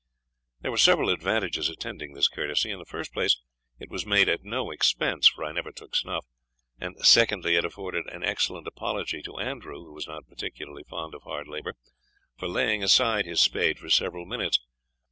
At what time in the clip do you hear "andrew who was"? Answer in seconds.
9.37-10.07